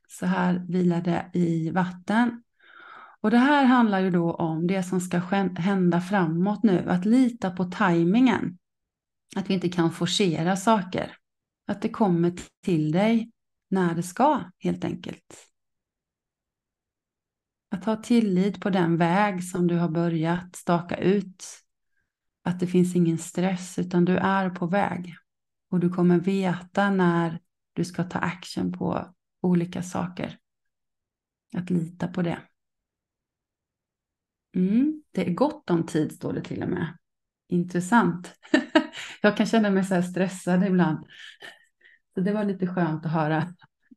Så 0.08 0.26
här 0.26 0.66
vilar 0.68 1.02
det 1.02 1.30
i 1.34 1.70
vatten. 1.70 2.44
Och 3.22 3.32
det 3.32 3.38
här 3.38 3.66
handlar 3.66 4.00
ju 4.00 4.10
då 4.10 4.34
om 4.34 4.68
det 4.68 4.84
som 4.84 5.02
ska 5.02 5.18
hända 5.58 6.02
framåt 6.02 6.64
nu, 6.64 6.90
att 6.90 7.06
lita 7.06 7.52
på 7.52 7.64
tajmingen. 7.64 8.58
Att 9.36 9.50
vi 9.50 9.54
inte 9.54 9.70
kan 9.70 9.92
forcera 9.92 10.56
saker. 10.56 11.18
Att 11.68 11.82
det 11.82 11.90
kommer 11.90 12.34
till 12.62 12.92
dig 12.92 13.32
när 13.70 13.96
det 13.96 14.04
ska, 14.04 14.42
helt 14.60 14.84
enkelt. 14.86 15.48
Att 17.72 17.86
ha 17.86 17.96
tillit 17.96 18.62
på 18.62 18.70
den 18.70 18.98
väg 18.98 19.44
som 19.44 19.68
du 19.68 19.78
har 19.78 19.90
börjat 19.90 20.56
staka 20.56 20.98
ut. 20.98 21.65
Att 22.46 22.60
det 22.60 22.68
finns 22.68 22.96
ingen 22.96 23.18
stress, 23.18 23.80
utan 23.80 24.06
du 24.06 24.18
är 24.18 24.50
på 24.50 24.68
väg. 24.68 25.16
Och 25.70 25.80
du 25.80 25.90
kommer 25.90 26.20
veta 26.20 26.90
när 26.90 27.40
du 27.74 27.86
ska 27.86 28.04
ta 28.04 28.20
action 28.20 28.72
på 28.72 29.14
olika 29.42 29.84
saker. 29.84 30.38
Att 31.58 31.70
lita 31.70 32.08
på 32.08 32.22
det. 32.22 32.40
Mm, 34.56 35.04
det 35.12 35.30
är 35.30 35.34
gott 35.34 35.70
om 35.70 35.86
tid 35.86 36.12
står 36.12 36.34
det 36.34 36.42
till 36.42 36.64
och 36.64 36.70
med. 36.70 36.98
Intressant. 37.50 38.36
Jag 39.22 39.38
kan 39.38 39.46
känna 39.46 39.70
mig 39.70 39.84
så 39.84 39.96
här 39.96 40.02
stressad 40.02 40.66
ibland. 40.66 41.06
Så 42.14 42.22
det 42.22 42.34
var 42.34 42.44
lite 42.44 42.68
skönt 42.68 43.06
att 43.06 43.12
höra 43.12 43.38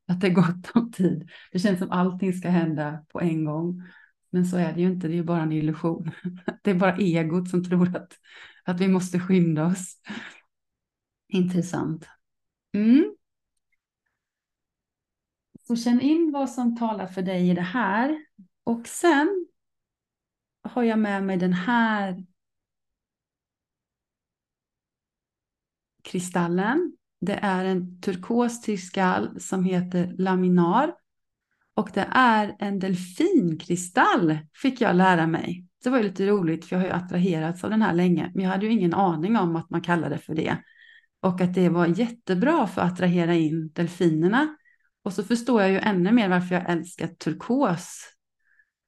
att 0.08 0.20
det 0.20 0.26
är 0.26 0.34
gott 0.34 0.70
om 0.74 0.92
tid. 0.92 1.30
Det 1.52 1.58
känns 1.58 1.78
som 1.78 1.90
allting 1.90 2.32
ska 2.32 2.48
hända 2.48 3.04
på 3.08 3.20
en 3.20 3.44
gång. 3.44 3.82
Men 4.30 4.46
så 4.46 4.56
är 4.56 4.72
det 4.72 4.80
ju 4.80 4.86
inte, 4.86 5.08
det 5.08 5.12
är 5.12 5.16
ju 5.16 5.24
bara 5.24 5.42
en 5.42 5.52
illusion. 5.52 6.10
Det 6.62 6.70
är 6.70 6.74
bara 6.74 6.96
egot 6.96 7.50
som 7.50 7.64
tror 7.64 7.96
att, 7.96 8.12
att 8.64 8.80
vi 8.80 8.88
måste 8.88 9.20
skynda 9.20 9.66
oss. 9.66 9.96
Intressant. 11.28 12.08
Mm. 12.72 13.14
Så 15.66 15.76
känn 15.76 16.00
in 16.00 16.32
vad 16.32 16.50
som 16.50 16.76
talar 16.76 17.06
för 17.06 17.22
dig 17.22 17.50
i 17.50 17.54
det 17.54 17.60
här. 17.60 18.24
Och 18.64 18.86
sen 18.86 19.46
har 20.62 20.82
jag 20.82 20.98
med 20.98 21.24
mig 21.24 21.36
den 21.36 21.52
här 21.52 22.24
kristallen. 26.02 26.96
Det 27.20 27.34
är 27.34 27.64
en 27.64 28.00
turkos 28.00 28.64
kristall 28.64 29.40
som 29.40 29.64
heter 29.64 30.14
laminar. 30.18 30.94
Och 31.78 31.90
det 31.94 32.08
är 32.10 32.56
en 32.58 32.78
delfinkristall, 32.78 34.38
fick 34.54 34.80
jag 34.80 34.96
lära 34.96 35.26
mig. 35.26 35.66
Det 35.84 35.90
var 35.90 35.98
ju 35.98 36.04
lite 36.04 36.26
roligt, 36.26 36.64
för 36.64 36.76
jag 36.76 36.80
har 36.80 36.86
ju 36.86 36.92
attraherats 36.92 37.64
av 37.64 37.70
den 37.70 37.82
här 37.82 37.94
länge, 37.94 38.32
men 38.34 38.44
jag 38.44 38.50
hade 38.50 38.66
ju 38.66 38.72
ingen 38.72 38.94
aning 38.94 39.36
om 39.36 39.56
att 39.56 39.70
man 39.70 39.80
kallade 39.80 40.14
det 40.14 40.20
för 40.20 40.34
det. 40.34 40.56
Och 41.22 41.40
att 41.40 41.54
det 41.54 41.68
var 41.68 41.86
jättebra 41.86 42.66
för 42.66 42.80
att 42.80 42.92
attrahera 42.92 43.34
in 43.34 43.70
delfinerna. 43.72 44.56
Och 45.02 45.12
så 45.12 45.24
förstår 45.24 45.62
jag 45.62 45.70
ju 45.70 45.78
ännu 45.78 46.12
mer 46.12 46.28
varför 46.28 46.54
jag 46.54 46.70
älskar 46.70 47.06
turkos 47.06 48.02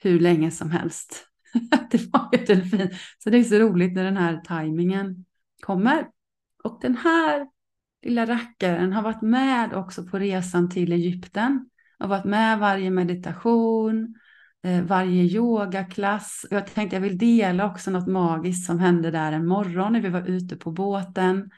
hur 0.02 0.20
länge 0.20 0.50
som 0.50 0.70
helst. 0.70 1.26
det 1.90 2.12
var 2.12 2.28
ju 2.32 2.44
delfin. 2.44 2.90
Så 3.18 3.30
det 3.30 3.38
är 3.38 3.44
så 3.44 3.59
roligt 3.59 3.92
när 3.92 4.04
den 4.04 4.16
här 4.16 4.37
tajmingen 4.44 5.25
kommer. 5.61 6.06
Och 6.64 6.78
den 6.82 6.97
här 6.97 7.47
lilla 8.02 8.26
rackaren 8.26 8.92
har 8.92 9.02
varit 9.02 9.23
med 9.23 9.75
också 9.75 10.06
på 10.06 10.18
resan 10.18 10.70
till 10.70 10.92
Egypten. 10.92 11.70
Har 12.00 12.09
varit 12.09 12.25
med 12.25 12.59
varje 12.59 12.90
meditation, 12.90 14.14
eh, 14.62 14.83
varje 14.83 15.23
yogaklass. 15.23 16.47
Jag 16.50 16.66
tänkte 16.66 16.97
jag 16.97 17.00
vill 17.00 17.19
dela 17.19 17.66
också 17.71 17.90
något 17.90 18.07
magiskt 18.07 18.66
som 18.66 18.78
hände 18.78 19.11
där 19.11 19.33
en 19.33 19.47
morgon 19.47 19.92
när 19.92 20.00
vi 20.00 20.09
var 20.09 20.28
ute 20.28 20.57
på 20.57 20.73
båten. 20.73 21.50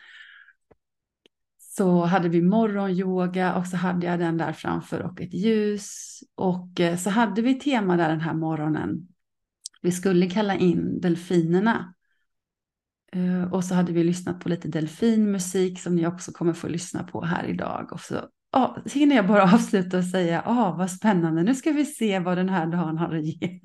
Så 1.59 2.05
hade 2.05 2.29
vi 2.29 2.43
morgonyoga 2.43 3.55
och 3.55 3.67
så 3.67 3.77
hade 3.77 4.07
jag 4.07 4.19
den 4.19 4.39
där 4.39 4.53
framför 4.53 5.03
och 5.03 5.21
ett 5.21 5.35
ljus. 5.35 6.21
Och 6.35 6.81
eh, 6.81 6.97
så 6.97 7.11
hade 7.11 7.43
vi 7.43 7.55
tema 7.55 7.97
där 7.97 8.09
den 8.09 8.21
här 8.21 8.35
morgonen. 8.35 9.09
Vi 9.83 9.93
skulle 9.93 10.31
kalla 10.31 10.57
in 10.57 11.01
delfinerna. 11.01 11.95
Eh, 13.13 13.53
och 13.53 13.65
så 13.65 13.75
hade 13.75 13.93
vi 13.93 14.05
lyssnat 14.05 14.41
på 14.41 14.49
lite 14.49 14.69
delfinmusik 14.69 15.81
som 15.81 15.97
ni 15.97 16.07
också 16.07 16.33
kommer 16.33 16.53
få 16.53 16.69
lyssna 16.69 17.03
på 17.03 17.25
här 17.25 17.45
idag. 17.45 17.89
Och 17.93 18.01
så 18.01 18.15
oh, 18.53 18.79
hinner 18.85 19.17
jag 19.17 19.27
bara 19.27 19.43
avsluta 19.55 19.99
och 19.99 20.05
säga, 20.05 20.43
oh, 20.47 20.79
vad 20.79 20.91
spännande, 20.91 21.43
nu 21.43 21.55
ska 21.55 21.73
vi 21.73 21.85
se 21.85 22.19
vad 22.19 22.39
den 22.39 22.49
här 22.49 22.67
dagen 22.67 22.99
har 22.99 23.15
att 23.15 23.25
ge. 23.25 23.61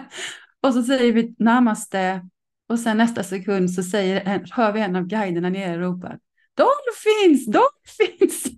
och 0.62 0.74
så 0.74 0.82
säger 0.82 1.12
vi 1.12 1.34
namaste 1.38 2.28
och 2.68 2.80
sen 2.80 2.96
nästa 2.96 3.22
sekund 3.22 3.70
så 3.70 3.82
säger, 3.82 4.42
hör 4.52 4.72
vi 4.72 4.80
en 4.80 4.96
av 4.96 5.06
guiderna 5.06 5.48
nere 5.48 5.78
ropa, 5.78 6.18
Dolphins, 6.56 7.46
dolphins! 7.46 8.44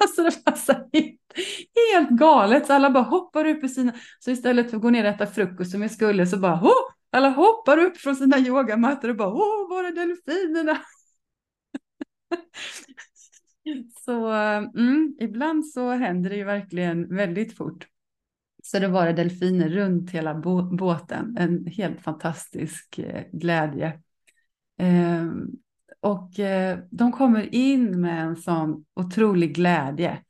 alltså 0.00 0.22
det 0.22 0.44
passar 0.44 0.88
helt, 0.92 1.20
helt 1.92 2.10
galet, 2.10 2.66
så 2.66 2.72
alla 2.72 2.90
bara 2.90 3.04
hoppar 3.04 3.44
upp 3.44 3.64
i 3.64 3.68
sina, 3.68 3.92
så 4.18 4.30
istället 4.30 4.70
för 4.70 4.76
att 4.76 4.82
gå 4.82 4.90
ner 4.90 5.04
och 5.04 5.10
äta 5.10 5.26
frukost 5.26 5.70
som 5.70 5.80
vi 5.80 5.88
skulle 5.88 6.26
så 6.26 6.36
bara, 6.36 6.60
oh, 6.62 6.92
alla 7.10 7.28
hoppar 7.28 7.78
upp 7.78 7.96
från 7.96 8.16
sina 8.16 8.38
yogamattor 8.38 9.08
och 9.08 9.16
bara, 9.16 9.28
åh, 9.28 9.70
var 9.70 9.84
är 9.84 9.92
delfinerna? 9.92 10.78
Så 14.04 14.30
mm, 14.30 15.16
ibland 15.20 15.66
så 15.66 15.90
händer 15.90 16.30
det 16.30 16.36
ju 16.36 16.44
verkligen 16.44 17.16
väldigt 17.16 17.56
fort. 17.56 17.86
Så 18.62 18.78
det 18.78 18.88
var 18.88 19.06
det 19.06 19.12
delfiner 19.12 19.68
runt 19.68 20.10
hela 20.10 20.34
båten, 20.78 21.36
en 21.38 21.66
helt 21.66 22.00
fantastisk 22.00 22.98
eh, 22.98 23.24
glädje. 23.32 24.00
Ehm, 24.78 25.50
och 26.00 26.40
eh, 26.40 26.78
de 26.90 27.12
kommer 27.12 27.54
in 27.54 28.00
med 28.00 28.24
en 28.24 28.36
sån 28.36 28.84
otrolig 28.94 29.54
glädje 29.54 30.22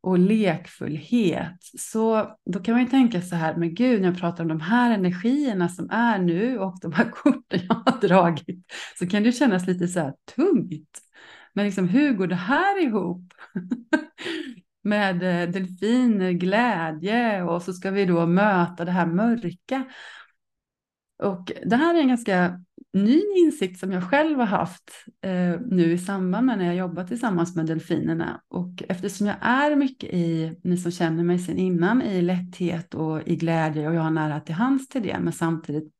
och 0.00 0.18
lekfullhet. 0.18 1.58
Så 1.78 2.36
då 2.44 2.60
kan 2.60 2.74
man 2.74 2.82
ju 2.82 2.88
tänka 2.88 3.22
så 3.22 3.36
här, 3.36 3.56
men 3.56 3.74
gud, 3.74 4.00
när 4.00 4.08
jag 4.08 4.18
pratar 4.18 4.44
om 4.44 4.48
de 4.48 4.60
här 4.60 4.94
energierna 4.94 5.68
som 5.68 5.90
är 5.90 6.18
nu 6.18 6.58
och 6.58 6.78
de 6.82 6.92
här 6.92 7.10
korten 7.10 7.60
jag 7.68 7.74
har 7.74 8.00
dragit, 8.08 8.72
så 8.98 9.06
kan 9.06 9.22
det 9.22 9.32
kännas 9.32 9.66
lite 9.66 9.88
så 9.88 10.00
här 10.00 10.14
tungt. 10.36 11.07
Men 11.58 11.66
liksom, 11.66 11.88
hur 11.88 12.12
går 12.12 12.26
det 12.26 12.34
här 12.34 12.82
ihop? 12.82 13.34
med 14.82 15.22
eh, 15.22 15.50
delfiner, 15.50 16.28
eh, 16.28 16.32
glädje 16.32 17.42
och 17.42 17.62
så 17.62 17.72
ska 17.72 17.90
vi 17.90 18.04
då 18.04 18.26
möta 18.26 18.84
det 18.84 18.90
här 18.90 19.06
mörka. 19.06 19.84
Och 21.22 21.52
det 21.64 21.76
här 21.76 21.94
är 21.94 22.00
en 22.00 22.08
ganska 22.08 22.64
ny 22.92 23.22
insikt 23.36 23.80
som 23.80 23.92
jag 23.92 24.10
själv 24.10 24.38
har 24.38 24.46
haft 24.46 25.04
eh, 25.22 25.60
nu 25.66 25.92
i 25.92 25.98
samband 25.98 26.46
med 26.46 26.58
när 26.58 26.66
jag 26.66 26.76
jobbar 26.76 27.04
tillsammans 27.04 27.56
med 27.56 27.66
delfinerna. 27.66 28.42
Och 28.48 28.82
eftersom 28.88 29.26
jag 29.26 29.36
är 29.40 29.76
mycket 29.76 30.14
i, 30.14 30.56
ni 30.64 30.76
som 30.76 30.92
känner 30.92 31.24
mig 31.24 31.38
sedan 31.38 31.58
innan, 31.58 32.02
i 32.02 32.22
lätthet 32.22 32.94
och 32.94 33.28
i 33.28 33.36
glädje 33.36 33.88
och 33.88 33.94
jag 33.94 34.02
har 34.02 34.10
nära 34.10 34.40
till 34.40 34.54
hands 34.54 34.88
till 34.88 35.02
det, 35.02 35.18
men 35.20 35.32
samtidigt 35.32 35.92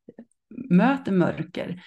möter 0.70 1.12
mörker. 1.12 1.82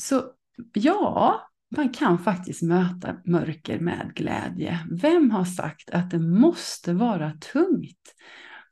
Så 0.00 0.24
ja, 0.72 1.50
man 1.76 1.88
kan 1.88 2.18
faktiskt 2.18 2.62
möta 2.62 3.16
mörker 3.24 3.78
med 3.78 4.12
glädje. 4.14 4.78
Vem 4.90 5.30
har 5.30 5.44
sagt 5.44 5.90
att 5.90 6.10
det 6.10 6.18
måste 6.18 6.92
vara 6.92 7.30
tungt? 7.52 8.14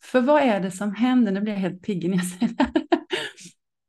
För 0.03 0.21
vad 0.21 0.43
är 0.43 0.61
det 0.61 0.71
som 0.71 0.95
händer? 0.95 1.33
Nu 1.33 1.41
blir 1.41 1.53
jag 1.53 1.61
helt 1.61 1.83
pigg 1.83 2.11
när 2.11 2.17
jag 2.17 2.27
säger 2.27 2.55
det 2.55 2.63
här. 2.63 2.73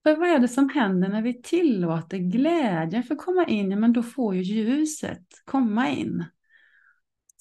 För 0.03 0.15
vad 0.15 0.29
är 0.29 0.39
det 0.39 0.47
som 0.47 0.69
händer 0.69 1.09
när 1.09 1.21
vi 1.21 1.41
tillåter 1.41 2.17
glädjen 2.17 3.03
att 3.09 3.17
komma 3.17 3.45
in? 3.45 3.71
Ja, 3.71 3.77
men 3.77 3.93
då 3.93 4.03
får 4.03 4.35
ju 4.35 4.41
ljuset 4.41 5.23
komma 5.45 5.89
in. 5.89 6.25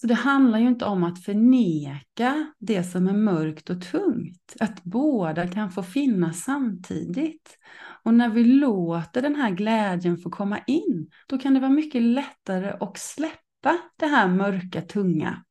Så 0.03 0.09
det 0.09 0.15
handlar 0.15 0.59
ju 0.59 0.69
inte 0.69 0.85
om 0.85 1.05
att 1.05 1.25
förneka 1.25 2.53
det 2.59 2.85
som 2.85 3.09
är 3.09 3.13
mörkt 3.13 3.71
och 3.71 3.83
tungt. 3.83 4.57
Att 4.61 4.85
båda 4.85 5.49
kan 5.49 5.71
få 5.71 5.83
finnas 5.83 6.41
samtidigt. 6.41 7.59
Och 8.05 8.15
när 8.15 8.29
vi 8.29 8.45
låter 8.45 9.23
den 9.23 9.35
här 9.35 9.51
glädjen 9.51 10.19
få 10.19 10.31
komma 10.31 10.59
in, 10.67 11.11
då 11.27 11.39
kan 11.39 11.55
det 11.55 11.61
vara 11.61 11.71
mycket 11.71 12.03
lättare 12.03 12.71
att 12.81 12.99
släppa 12.99 13.79
det 13.97 14.07
här 14.07 14.29
mörka, 14.29 14.83
tunga. 14.83 15.45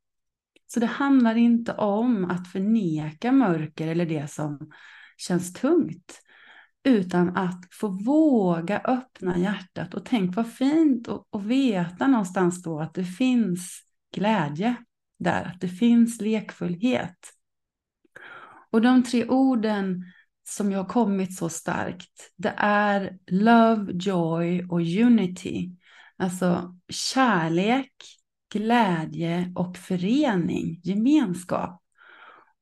Så 0.68 0.80
det 0.80 0.86
handlar 0.86 1.36
inte 1.36 1.74
om 1.74 2.26
att 2.26 2.52
förneka 2.52 3.32
mörker 3.32 3.88
eller 3.88 4.06
det 4.06 4.32
som 4.32 4.72
känns 5.18 5.54
tungt. 5.54 6.22
Utan 6.84 7.38
att 7.38 7.68
få 7.72 7.88
våga 7.88 8.80
öppna 8.80 9.38
hjärtat 9.38 9.94
och 9.94 10.06
tänk 10.06 10.36
vad 10.36 10.52
fint 10.52 11.08
att 11.08 11.44
veta 11.44 12.08
någonstans 12.08 12.64
då 12.64 12.80
att 12.80 12.94
det 12.94 13.06
finns 13.06 13.88
glädje 14.12 14.76
där, 15.20 15.44
att 15.44 15.62
det 15.62 15.68
finns 15.68 16.22
lekfullhet. 16.22 17.34
Och 18.72 18.82
de 18.82 19.04
tre 19.04 19.28
orden 19.28 20.06
som 20.44 20.72
jag 20.72 20.80
har 20.80 20.90
kommit 20.90 21.36
så 21.36 21.50
starkt, 21.50 22.32
det 22.38 22.54
är 22.58 23.18
love, 23.28 23.92
joy 23.94 24.64
och 24.70 24.82
unity. 24.82 25.78
Alltså 26.18 26.78
kärlek, 26.90 27.94
glädje 28.54 29.52
och 29.56 29.78
förening, 29.78 30.82
gemenskap. 30.84 31.82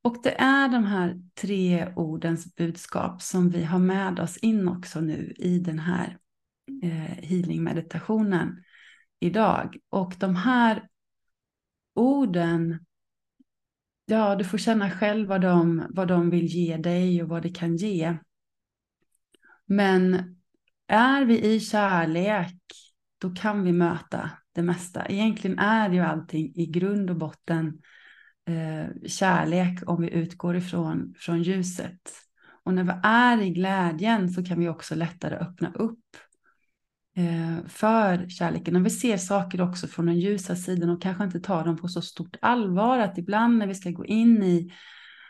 Och 0.02 0.18
det 0.24 0.42
är 0.42 0.70
de 0.70 0.84
här 0.84 1.22
tre 1.42 1.94
ordens 1.96 2.56
budskap 2.56 3.22
som 3.22 3.50
vi 3.50 3.64
har 3.64 3.80
med 3.80 4.20
oss 4.20 4.38
in 4.38 4.68
också 4.68 5.02
nu 5.02 5.34
i 5.38 5.60
den 5.60 5.80
här 5.80 6.18
healingmeditationen 6.82 7.20
healing-meditationen 7.22 8.64
idag. 9.20 9.78
Och 9.90 10.14
de 10.20 10.36
här 10.36 10.89
orden, 11.94 12.86
ja 14.06 14.36
du 14.36 14.44
får 14.44 14.58
känna 14.58 14.92
själv 14.92 15.28
vad 15.28 15.42
de, 15.42 15.86
vad 15.90 16.08
de 16.08 16.30
vill 16.30 16.46
ge 16.46 16.78
dig 16.78 17.24
och 17.24 17.30
vad 17.30 17.44
det 17.44 17.50
kan 17.50 17.76
ge. 17.76 18.18
Men 19.66 20.36
är 20.88 21.26
vi 21.26 21.42
i 21.42 21.60
kärlek, 21.60 22.62
då 23.18 23.36
kan 23.36 23.64
vi 23.64 23.72
möta 23.72 24.32
det 24.52 24.62
mesta. 24.62 25.06
Egentligen 25.06 25.60
är 25.60 25.90
ju 25.90 26.00
allting 26.00 26.56
i 26.56 26.66
grund 26.66 27.10
och 27.10 27.16
botten 27.16 27.82
eh, 28.46 29.08
kärlek 29.08 29.90
om 29.90 30.02
vi 30.02 30.10
utgår 30.10 30.56
ifrån 30.56 31.14
från 31.18 31.44
ljuset. 31.44 32.12
Och 32.64 32.74
när 32.74 32.84
vi 32.84 32.94
är 33.04 33.42
i 33.42 33.50
glädjen 33.50 34.30
så 34.30 34.46
kan 34.46 34.60
vi 34.60 34.70
också 34.70 34.96
lättare 34.96 35.36
öppna 35.36 35.72
upp 35.74 36.00
Eh, 37.20 37.68
för 37.68 38.30
kärleken. 38.30 38.76
Och 38.76 38.86
vi 38.86 38.90
ser 38.90 39.18
saker 39.18 39.62
också 39.62 39.88
från 39.88 40.06
den 40.06 40.20
ljusa 40.20 40.56
sidan 40.56 40.90
och 40.90 41.02
kanske 41.02 41.24
inte 41.24 41.40
tar 41.40 41.66
dem 41.66 41.78
på 41.78 41.88
så 41.88 42.02
stort 42.02 42.38
allvar. 42.42 43.00
Att 43.00 43.18
ibland 43.18 43.58
när 43.58 43.68
vi 43.68 43.76
ska 43.76 43.90
gå 43.90 44.06
in 44.06 44.44
i 44.44 44.72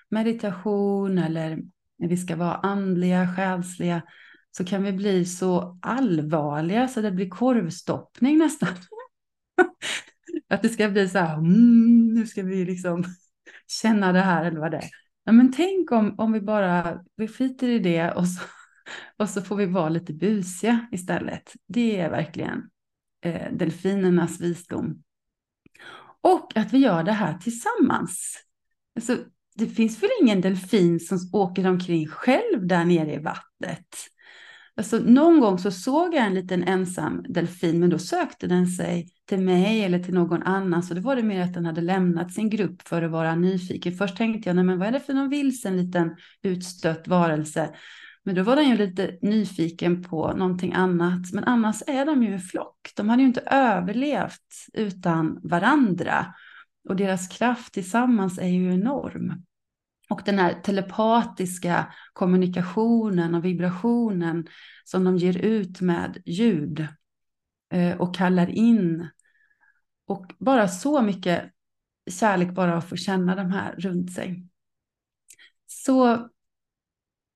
meditation 0.10 1.18
eller 1.18 1.60
när 1.98 2.08
vi 2.08 2.18
ska 2.18 2.36
vara 2.36 2.56
andliga, 2.56 3.36
själsliga, 3.36 4.02
så 4.52 4.66
kan 4.66 4.84
vi 4.84 4.92
bli 4.94 5.26
så 5.26 5.80
allvarliga 5.82 6.88
så 6.88 7.02
det 7.02 7.12
blir 7.12 7.30
korvstoppning 7.30 8.38
nästan. 8.38 8.70
Att 10.50 10.62
det 10.62 10.70
ska 10.70 10.90
bli 10.90 11.10
så 11.10 11.20
här, 11.20 11.38
mm, 11.38 12.14
nu 12.14 12.28
ska 12.28 12.44
vi 12.44 12.66
liksom 12.66 13.04
känna 13.82 14.12
det 14.12 14.22
här 14.22 14.46
eller 14.46 14.60
vad 14.60 14.72
det 14.72 14.78
är. 14.78 14.90
Ja, 15.24 15.32
men 15.32 15.54
tänk 15.54 15.92
om, 15.92 16.20
om 16.20 16.32
vi 16.32 16.42
bara 16.42 17.04
vi 17.16 17.28
skiter 17.28 17.68
i 17.68 17.80
det 17.80 18.12
och 18.12 18.28
så, 18.28 18.44
och 19.18 19.30
så 19.30 19.42
får 19.42 19.56
vi 19.56 19.66
vara 19.66 19.90
lite 19.90 20.14
busiga 20.14 20.88
istället. 20.92 21.54
Det 21.68 22.00
är 22.00 22.10
verkligen 22.10 22.70
eh, 23.26 23.54
delfinernas 23.54 24.40
visdom. 24.40 25.04
Och 26.22 26.58
att 26.58 26.74
vi 26.74 26.78
gör 26.78 27.04
det 27.04 27.12
här 27.12 27.38
tillsammans. 27.38 28.38
Alltså, 28.96 29.18
det 29.56 29.68
finns 29.68 30.04
väl 30.04 30.10
ingen 30.22 30.42
delfin 30.42 31.00
som 31.00 31.18
åker 31.34 31.68
omkring 31.68 32.08
själv 32.08 32.68
där 32.68 32.86
nere 32.86 33.14
i 33.14 33.18
vattnet. 33.18 33.88
Alltså, 34.76 35.00
någon 35.00 35.40
gång 35.40 35.60
så 35.60 35.72
såg 35.72 36.14
jag 36.14 36.26
en 36.26 36.34
liten 36.34 36.64
ensam 36.64 37.26
delfin, 37.30 37.80
men 37.80 37.90
då 37.90 38.00
sökte 38.00 38.48
den 38.48 38.68
sig 38.68 39.08
till 39.26 39.40
mig 39.40 39.84
eller 39.84 40.00
till 40.00 40.14
någon 40.14 40.44
annan. 40.44 40.84
Så 40.84 40.94
då 40.94 41.02
var 41.02 41.16
det 41.16 41.24
mer 41.24 41.42
att 41.42 41.54
den 41.54 41.66
hade 41.66 41.82
lämnat 41.82 42.34
sin 42.34 42.50
grupp 42.50 42.88
för 42.88 43.02
att 43.02 43.12
vara 43.12 43.36
nyfiken. 43.36 43.94
Först 43.94 44.18
tänkte 44.18 44.50
jag, 44.50 44.56
nej 44.56 44.66
men 44.66 44.80
vad 44.80 44.88
är 44.88 44.92
det 44.92 45.00
för 45.00 45.14
någon 45.14 45.30
vilsen 45.30 45.78
liten 45.78 46.16
utstött 46.44 47.08
varelse? 47.08 47.70
Men 48.24 48.36
då 48.36 48.44
var 48.44 48.56
den 48.56 48.70
ju 48.70 48.78
lite 48.78 49.18
nyfiken 49.22 50.04
på 50.04 50.34
någonting 50.34 50.74
annat. 50.74 51.34
Men 51.34 51.44
annars 51.44 51.84
är 51.88 52.06
de 52.06 52.24
ju 52.24 52.34
en 52.34 52.40
flock. 52.40 52.92
De 52.96 53.10
hade 53.10 53.22
ju 53.22 53.28
inte 53.28 53.42
överlevt 53.42 54.68
utan 54.74 55.40
varandra. 55.44 56.34
Och 56.90 56.96
deras 56.96 57.38
kraft 57.38 57.74
tillsammans 57.74 58.40
är 58.40 58.48
ju 58.48 58.74
enorm. 58.74 59.44
Och 60.10 60.22
den 60.26 60.40
här 60.40 60.54
telepatiska 60.54 61.94
kommunikationen 62.14 63.36
och 63.36 63.46
vibrationen 63.46 64.48
som 64.84 65.04
de 65.04 65.18
ger 65.18 65.38
ut 65.38 65.82
med 65.82 66.22
ljud 66.26 66.88
eh, 67.74 68.02
och 68.02 68.16
kallar 68.16 68.50
in. 68.50 69.08
Och 70.08 70.34
bara 70.40 70.68
så 70.68 71.02
mycket 71.02 71.52
kärlek 72.12 72.52
bara 72.52 72.78
att 72.78 72.90
få 72.90 72.96
känna 72.96 73.36
de 73.36 73.52
här 73.52 73.76
runt 73.78 74.14
sig. 74.14 74.48
Så 75.68 76.30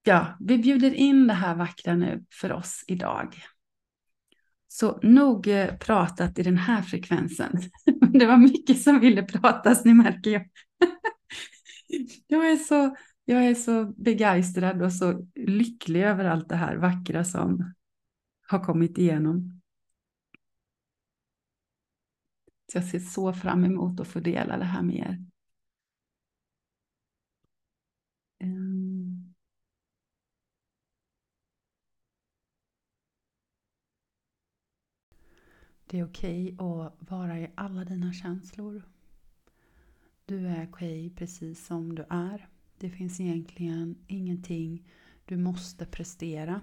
ja, 0.03 0.37
vi 0.39 0.57
bjuder 0.57 0.93
in 0.93 1.27
det 1.27 1.33
här 1.33 1.55
vackra 1.55 1.95
nu 1.95 2.25
för 2.41 2.51
oss 2.51 2.83
idag. 2.87 3.35
Så 4.67 4.99
nog 5.01 5.47
eh, 5.47 5.77
pratat 5.77 6.39
i 6.39 6.43
den 6.43 6.57
här 6.57 6.81
frekvensen. 6.81 7.59
Det 8.13 8.25
var 8.25 8.37
mycket 8.37 8.81
som 8.81 8.99
ville 8.99 9.23
pratas, 9.23 9.85
ni 9.85 9.93
märker 9.93 10.31
ju. 10.31 10.39
Jag 12.27 12.51
är 12.51 12.55
så, 12.55 12.95
jag 13.25 13.45
är 13.45 13.55
så 13.55 13.85
begeistrad 13.85 14.81
och 14.81 14.93
så 14.93 15.27
lycklig 15.35 16.03
över 16.03 16.25
allt 16.25 16.49
det 16.49 16.55
här 16.55 16.75
vackra 16.75 17.23
som 17.23 17.73
har 18.47 18.63
kommit 18.63 18.97
igenom. 18.97 19.61
Så 22.71 22.77
jag 22.77 22.85
ser 22.85 22.99
så 22.99 23.33
fram 23.33 23.65
emot 23.65 23.99
att 23.99 24.07
få 24.07 24.19
dela 24.19 24.57
det 24.57 24.65
här 24.65 24.81
med 24.81 24.95
er. 24.95 25.32
Det 35.93 35.99
är 35.99 36.05
okej 36.05 36.55
att 36.59 36.93
vara 36.99 37.39
i 37.39 37.51
alla 37.55 37.85
dina 37.85 38.13
känslor. 38.13 38.83
Du 40.25 40.47
är 40.47 40.69
okej 40.71 41.09
precis 41.09 41.65
som 41.65 41.95
du 41.95 42.05
är. 42.09 42.47
Det 42.77 42.89
finns 42.89 43.19
egentligen 43.19 43.97
ingenting 44.07 44.89
du 45.25 45.37
måste 45.37 45.85
prestera. 45.85 46.61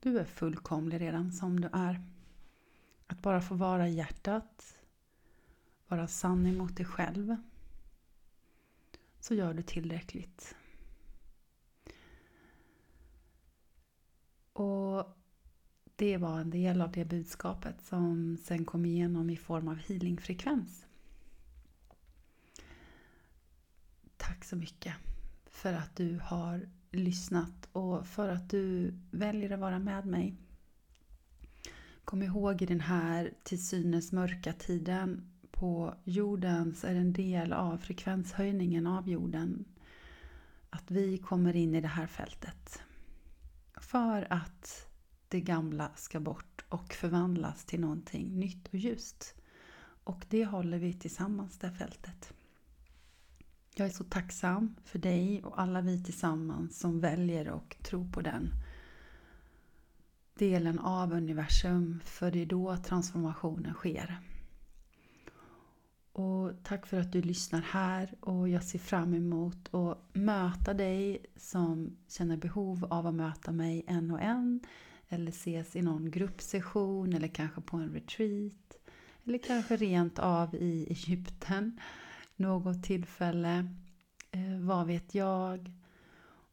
Du 0.00 0.18
är 0.18 0.24
fullkomlig 0.24 1.00
redan 1.00 1.32
som 1.32 1.60
du 1.60 1.68
är. 1.72 2.02
Att 3.06 3.22
bara 3.22 3.40
få 3.40 3.54
vara 3.54 3.88
i 3.88 3.94
hjärtat, 3.94 4.78
vara 5.88 6.08
sann 6.08 6.46
emot 6.46 6.76
dig 6.76 6.86
själv, 6.86 7.36
så 9.20 9.34
gör 9.34 9.54
du 9.54 9.62
tillräckligt. 9.62 10.56
Och 14.52 15.21
det 16.02 16.16
var 16.16 16.40
en 16.40 16.50
del 16.50 16.80
av 16.80 16.92
det 16.92 17.04
budskapet 17.04 17.82
som 17.82 18.38
sen 18.44 18.64
kom 18.64 18.86
igenom 18.86 19.30
i 19.30 19.36
form 19.36 19.68
av 19.68 19.76
healingfrekvens. 19.76 20.86
Tack 24.16 24.44
så 24.44 24.56
mycket 24.56 24.94
för 25.50 25.72
att 25.72 25.96
du 25.96 26.20
har 26.22 26.68
lyssnat 26.90 27.68
och 27.72 28.06
för 28.06 28.28
att 28.28 28.50
du 28.50 28.94
väljer 29.10 29.50
att 29.50 29.60
vara 29.60 29.78
med 29.78 30.06
mig. 30.06 30.36
Kom 32.04 32.22
ihåg 32.22 32.62
i 32.62 32.66
den 32.66 32.80
här 32.80 33.32
till 33.42 33.66
synes 33.66 34.12
mörka 34.12 34.52
tiden 34.52 35.32
på 35.50 35.94
jorden 36.04 36.74
så 36.74 36.86
är 36.86 36.94
det 36.94 37.00
en 37.00 37.12
del 37.12 37.52
av 37.52 37.78
frekvenshöjningen 37.78 38.86
av 38.86 39.08
jorden 39.08 39.64
att 40.70 40.90
vi 40.90 41.18
kommer 41.18 41.56
in 41.56 41.74
i 41.74 41.80
det 41.80 41.88
här 41.88 42.06
fältet. 42.06 42.82
För 43.80 44.26
att 44.30 44.91
det 45.32 45.40
gamla 45.40 45.90
ska 45.94 46.20
bort 46.20 46.64
och 46.68 46.92
förvandlas 46.92 47.64
till 47.64 47.80
någonting 47.80 48.38
nytt 48.38 48.68
och 48.68 48.74
ljust. 48.74 49.34
Och 50.04 50.26
det 50.28 50.44
håller 50.44 50.78
vi 50.78 50.92
tillsammans 50.92 51.58
det 51.58 51.72
fältet. 51.72 52.32
Jag 53.74 53.86
är 53.86 53.90
så 53.90 54.04
tacksam 54.04 54.76
för 54.84 54.98
dig 54.98 55.44
och 55.44 55.60
alla 55.60 55.80
vi 55.80 56.04
tillsammans 56.04 56.78
som 56.78 57.00
väljer 57.00 57.48
och 57.48 57.76
tror 57.82 58.12
på 58.12 58.20
den 58.20 58.50
delen 60.34 60.78
av 60.78 61.12
universum. 61.12 62.00
För 62.04 62.30
det 62.30 62.42
är 62.42 62.46
då 62.46 62.76
transformationen 62.76 63.74
sker. 63.74 64.20
Och 66.12 66.52
tack 66.62 66.86
för 66.86 67.00
att 67.00 67.12
du 67.12 67.22
lyssnar 67.22 67.60
här 67.60 68.14
och 68.20 68.48
jag 68.48 68.64
ser 68.64 68.78
fram 68.78 69.14
emot 69.14 69.74
att 69.74 69.98
möta 70.12 70.74
dig 70.74 71.26
som 71.36 71.96
känner 72.08 72.36
behov 72.36 72.86
av 72.90 73.06
att 73.06 73.14
möta 73.14 73.52
mig 73.52 73.84
en 73.86 74.10
och 74.10 74.20
en. 74.20 74.60
Eller 75.12 75.30
ses 75.30 75.76
i 75.76 75.82
någon 75.82 76.10
gruppsession 76.10 77.12
eller 77.12 77.28
kanske 77.28 77.60
på 77.60 77.76
en 77.76 77.92
retreat. 77.92 78.76
Eller 79.24 79.38
kanske 79.38 79.76
rent 79.76 80.18
av 80.18 80.54
i 80.54 80.86
Egypten 80.90 81.80
något 82.36 82.82
tillfälle. 82.82 83.66
Eh, 84.30 84.58
vad 84.60 84.86
vet 84.86 85.14
jag? 85.14 85.72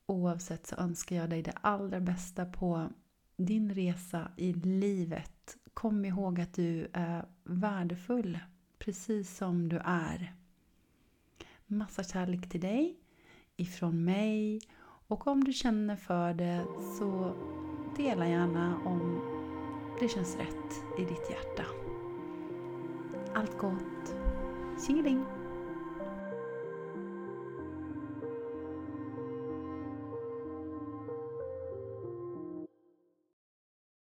Oavsett 0.06 0.68
så 0.68 0.76
önskar 0.76 1.16
jag 1.16 1.30
dig 1.30 1.44
det 1.44 1.54
allra 1.62 2.00
bästa 2.00 2.46
på 2.46 2.90
din 3.38 3.74
resa 3.74 4.32
i 4.38 4.54
livet. 4.54 5.58
Kom 5.74 6.06
ihåg 6.06 6.42
att 6.42 6.54
du 6.54 6.88
är 6.94 7.26
värdefull 7.44 8.40
precis 8.80 9.38
som 9.38 9.70
du 9.70 9.82
är. 9.86 10.36
Massa 11.68 12.04
kärlek 12.04 12.50
till 12.50 12.62
dig 12.62 13.00
ifrån 13.56 14.04
mig 14.04 14.62
och 15.08 15.28
om 15.28 15.44
du 15.44 15.54
känner 15.54 15.96
för 15.96 16.34
det 16.34 16.66
så 17.00 17.36
dela 18.00 18.28
gärna 18.28 18.80
om 18.86 19.22
det 20.00 20.08
känns 20.08 20.38
rätt 20.38 20.84
i 20.98 21.06
ditt 21.06 21.30
hjärta. 21.30 21.64
Allt 23.34 23.58
gott! 23.58 24.16
Tjingeling! 24.88 25.26